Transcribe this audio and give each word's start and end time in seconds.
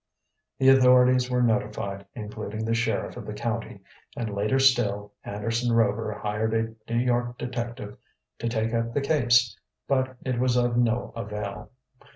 The 0.57 0.69
authorities 0.69 1.29
were 1.29 1.43
notified, 1.43 2.07
including 2.15 2.65
the 2.65 2.73
sheriff 2.73 3.17
of 3.17 3.27
the 3.27 3.35
county, 3.35 3.81
and 4.17 4.33
later 4.33 4.57
still 4.57 5.13
Anderson 5.23 5.75
Rover 5.75 6.11
hired 6.11 6.55
a 6.55 6.73
New 6.91 6.97
York 6.97 7.37
detective 7.37 7.99
to 8.39 8.49
take 8.49 8.73
up 8.73 8.95
the 8.95 9.01
case. 9.01 9.55
But 9.87 10.17
it 10.25 10.39
was 10.39 10.55
of 10.57 10.75
no 10.75 11.13
avail. 11.15 11.69